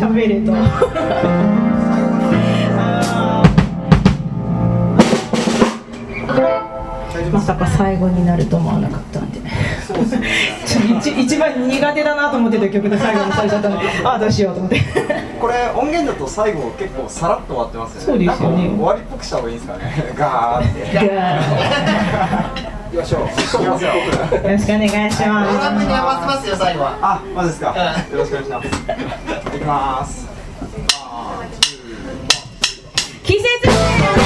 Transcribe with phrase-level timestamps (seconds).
[0.00, 0.52] 喋れと。
[7.32, 9.40] まさか最後になると思わなかったんで。
[10.98, 14.80] 一一番苦手だなと思ってた曲で最後にされちゃったんでああどうしようと思って。
[15.40, 18.06] これ音源だと最後結構さらっと終わってますよね。
[18.06, 18.68] そうですよね。
[18.68, 20.14] 終わりっぽくした方がいいですかね。
[20.16, 20.80] ガーって。
[20.92, 21.08] いやいき
[23.00, 23.20] ましょう。
[23.22, 23.32] 行き
[23.66, 23.92] ますよ
[24.44, 25.52] ろしくお願いします。
[25.52, 26.98] ドラムに合わせますよ最後は。
[27.00, 27.74] あマジですか。
[28.12, 29.56] よろしくお願いします。
[29.56, 30.28] いきます。
[33.22, 34.19] 季節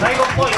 [0.00, 0.52] 最後っぽい。